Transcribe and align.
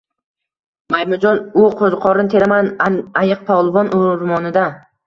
—Maymunjon– 0.95 1.41
u 1.65 1.67
qo’ziqorin 1.83 2.33
teraman 2.35 2.73
ayiqpolvon 3.25 3.97
o’rmonida 4.03 4.69